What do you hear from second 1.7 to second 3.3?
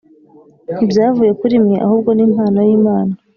ahubwo ni impano y'Imana;